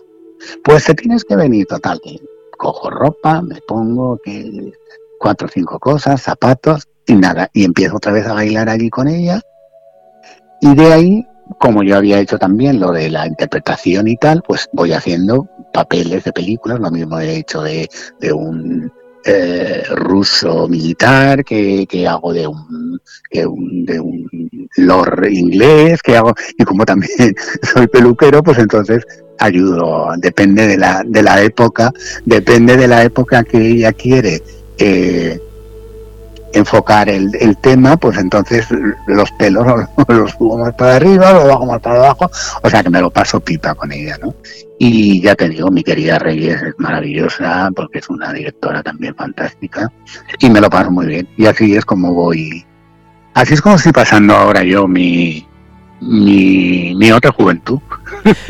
[0.63, 2.19] Pues te tienes que venir, total, que
[2.57, 4.71] cojo ropa, me pongo que
[5.19, 9.07] cuatro o cinco cosas, zapatos y nada, y empiezo otra vez a bailar allí con
[9.07, 9.41] ella.
[10.61, 11.27] Y de ahí,
[11.59, 16.23] como yo había hecho también lo de la interpretación y tal, pues voy haciendo papeles
[16.23, 17.87] de películas, lo mismo he hecho de,
[18.19, 18.91] de un
[19.25, 24.25] eh, ruso militar, que, hago de un, de un
[24.75, 27.35] lord inglés, que hago, y como también
[27.73, 29.05] soy peluquero, pues entonces
[29.39, 31.91] ayudo, depende de la, de la época,
[32.25, 34.41] depende de la época que ella quiere
[34.77, 35.39] eh,
[36.53, 38.67] enfocar el, el, tema, pues entonces
[39.07, 39.65] los pelos
[40.07, 42.29] los, subo más para arriba, los bajo más para abajo,
[42.63, 44.33] o sea que me lo paso pipa con ella, ¿no?
[44.79, 49.91] Y ya te digo, mi querida Reyes es maravillosa porque es una directora también fantástica
[50.39, 51.27] y me lo paso muy bien.
[51.35, 52.63] Y así es como voy,
[53.37, 55.45] así es como estoy pasando ahora yo mi,
[56.01, 57.79] mi, mi otra juventud.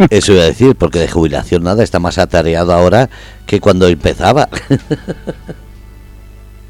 [0.10, 3.10] Eso iba a decir, porque de jubilación nada, está más atareado ahora
[3.46, 4.48] que cuando empezaba.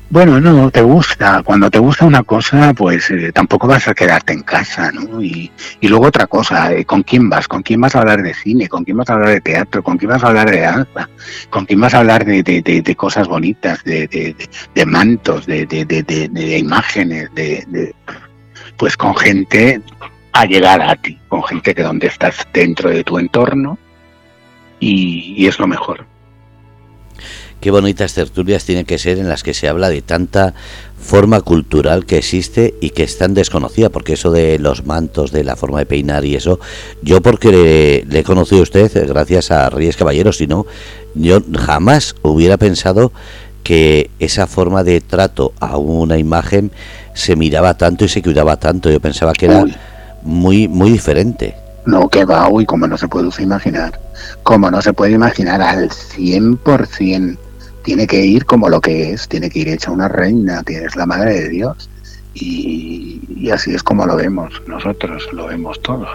[0.09, 1.43] Bueno, no, te gusta.
[1.43, 5.21] Cuando te gusta una cosa, pues eh, tampoco vas a quedarte en casa, ¿no?
[5.21, 5.51] Y,
[5.81, 7.47] luego otra cosa, eh, ¿con quién vas?
[7.47, 8.69] ¿Con quién vas a hablar de cine?
[8.69, 9.83] ¿Con quién vas a hablar de teatro?
[9.83, 11.09] ¿Con quién vas a hablar de danza?
[11.49, 14.07] ¿Con quién vas a hablar de, de, de, cosas bonitas, de,
[14.73, 17.93] de mantos, de, imágenes, de,
[18.77, 19.81] Pues con gente
[20.31, 23.77] a llegar a ti, con gente que donde estás dentro de tu entorno
[24.79, 26.05] y, y es lo mejor
[27.59, 30.53] qué bonitas tertulias tienen que ser en las que se habla de tanta
[30.99, 35.43] forma cultural que existe y que es tan desconocida, porque eso de los mantos, de
[35.43, 36.59] la forma de peinar y eso,
[37.01, 40.65] yo porque le, he conocido a usted gracias a Reyes Caballeros, si no,
[41.15, 43.11] yo jamás hubiera pensado
[43.63, 46.71] que esa forma de trato a una imagen
[47.13, 48.89] se miraba tanto y se cuidaba tanto.
[48.89, 49.65] Yo pensaba que era
[50.23, 51.55] muy, muy diferente.
[51.85, 53.99] No, que va, uy, como no se puede imaginar.
[54.43, 57.37] Como no se puede imaginar al 100%
[57.87, 61.05] tiene que ir como lo que es, tiene que ir hecha una reina, tienes la
[61.05, 61.89] madre de Dios.
[62.33, 66.09] Y, así es como lo vemos nosotros, lo vemos todos.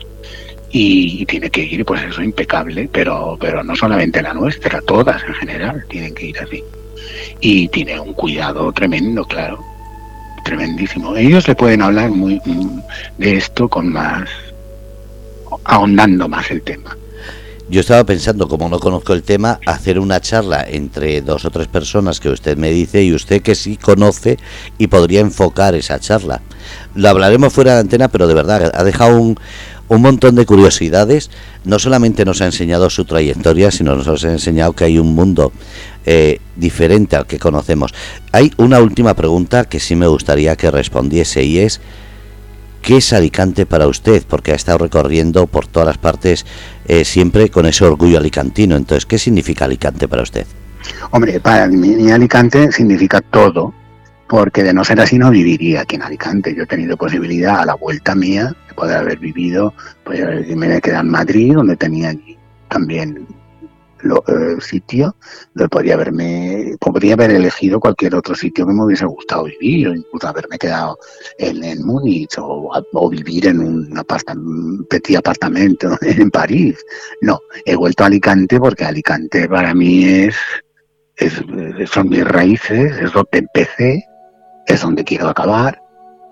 [0.70, 5.32] Y, tiene que ir, pues eso, impecable, pero, pero no solamente la nuestra, todas en
[5.32, 6.62] general tienen que ir así.
[7.40, 9.64] Y tiene un cuidado tremendo, claro,
[10.44, 11.16] tremendísimo.
[11.16, 12.38] Ellos le pueden hablar muy
[13.16, 14.28] de esto con más,
[15.64, 16.94] ahondando más el tema.
[17.72, 21.68] Yo estaba pensando, como no conozco el tema, hacer una charla entre dos o tres
[21.68, 24.36] personas que usted me dice y usted que sí conoce
[24.76, 26.42] y podría enfocar esa charla.
[26.94, 29.38] Lo hablaremos fuera de antena, pero de verdad ha dejado un,
[29.88, 31.30] un montón de curiosidades.
[31.64, 35.50] No solamente nos ha enseñado su trayectoria, sino nos ha enseñado que hay un mundo
[36.04, 37.94] eh, diferente al que conocemos.
[38.32, 41.80] Hay una última pregunta que sí me gustaría que respondiese y es
[42.82, 44.24] ¿Qué es Alicante para usted?
[44.28, 46.44] Porque ha estado recorriendo por todas las partes
[46.86, 48.76] eh, siempre con ese orgullo alicantino.
[48.76, 50.46] Entonces, ¿qué significa Alicante para usted?
[51.12, 53.72] Hombre, para mí Alicante significa todo,
[54.28, 56.54] porque de no ser así no viviría aquí en Alicante.
[56.56, 59.72] Yo he tenido posibilidad a la vuelta mía de poder haber vivido,
[60.02, 60.20] pues
[60.56, 62.12] me he quedado en Madrid, donde tenía
[62.68, 63.28] también
[64.02, 65.16] lo, eh, sitio,
[65.70, 70.28] podría haberme, podría haber elegido cualquier otro sitio que me hubiese gustado vivir, o incluso
[70.28, 70.98] haberme quedado
[71.38, 76.78] en, en Múnich, o, vivir en un, petit apartamento en París.
[77.20, 80.36] No, he vuelto a Alicante porque Alicante para mí es,
[81.16, 81.42] es
[81.90, 84.04] son mis raíces, es donde empecé,
[84.66, 85.80] es donde quiero acabar,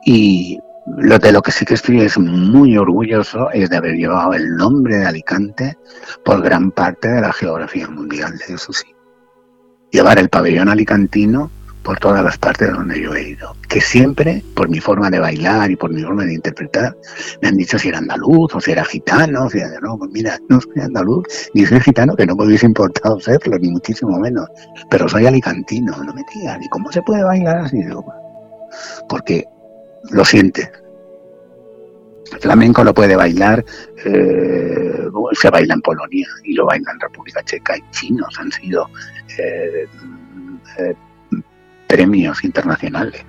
[0.04, 0.58] y
[0.99, 4.57] lo de lo que sí que estoy es muy orgulloso es de haber llevado el
[4.57, 5.76] nombre de Alicante
[6.24, 8.86] por gran parte de la geografía mundial, eso sí.
[9.91, 11.51] Llevar el pabellón alicantino
[11.82, 13.57] por todas las partes donde yo he ido.
[13.68, 16.97] Que siempre, por mi forma de bailar y por mi forma de interpretar,
[17.43, 19.49] me han dicho si era andaluz o si era gitano.
[19.51, 21.24] Si era, no, pues mira, no soy andaluz
[21.55, 24.49] ni soy gitano, que no me hubiese importado serlo, ni muchísimo menos.
[24.91, 26.62] Pero soy alicantino, no me digan.
[26.62, 27.78] ¿Y cómo se puede bailar así?
[29.09, 29.45] Porque
[30.11, 30.70] lo siente.
[32.38, 33.64] Flamenco lo puede bailar,
[34.04, 38.88] eh, se baila en Polonia y lo baila en República Checa y chinos han sido
[39.38, 39.86] eh,
[40.78, 40.94] eh,
[41.86, 43.22] premios internacionales.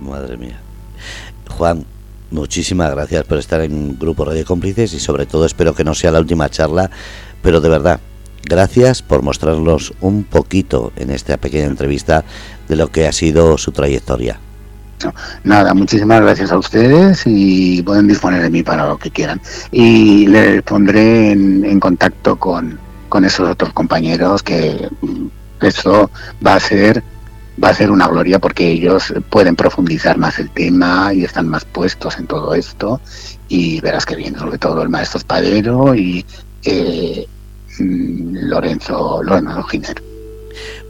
[0.00, 0.60] Madre mía.
[1.48, 1.84] Juan,
[2.30, 6.12] muchísimas gracias por estar en Grupo Radio Cómplices y sobre todo espero que no sea
[6.12, 6.90] la última charla,
[7.42, 8.00] pero de verdad,
[8.44, 12.24] gracias por mostrarnos un poquito en esta pequeña entrevista
[12.68, 14.38] de lo que ha sido su trayectoria.
[15.44, 19.40] Nada, muchísimas gracias a ustedes y pueden disponer de mí para lo que quieran.
[19.70, 22.78] Y les pondré en, contacto con,
[23.08, 25.26] con, esos otros compañeros que mm,
[25.64, 26.10] eso
[26.44, 27.02] va a ser
[27.62, 31.64] va a ser una gloria porque ellos pueden profundizar más el tema y están más
[31.64, 33.00] puestos en todo esto
[33.48, 36.24] y verás que bien, sobre todo el maestro Espadero y
[36.64, 37.26] eh,
[37.80, 40.17] mm, Lorenzo Lorenzo Giner.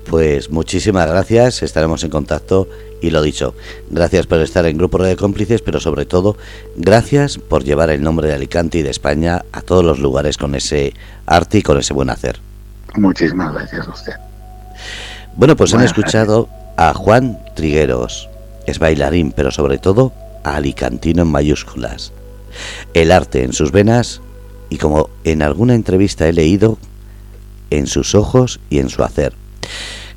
[0.09, 2.67] Pues muchísimas gracias, estaremos en contacto
[3.03, 3.55] y lo dicho,
[3.91, 6.39] gracias por estar en Grupo de Cómplices, pero sobre todo
[6.77, 10.55] gracias por llevar el nombre de Alicante y de España a todos los lugares con
[10.55, 10.95] ese
[11.27, 12.41] arte y con ese buen hacer.
[12.95, 14.13] Muchísimas gracias a usted.
[15.37, 16.49] Bueno, pues han escuchado
[16.79, 18.31] a Juan Trigueros,
[18.67, 22.13] es bailarín, pero sobre todo a alicantino en mayúsculas.
[22.95, 24.23] El arte en sus venas
[24.71, 26.79] y como en alguna entrevista he leído,
[27.69, 29.35] en sus ojos y en su hacer.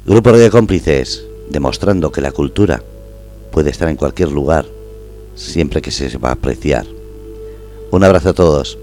[0.06, 2.82] Grupo de cómplices, demostrando que la cultura
[3.52, 4.66] puede estar en cualquier lugar,
[5.36, 6.86] siempre que se va a apreciar.
[7.92, 8.78] Un abrazo a todos.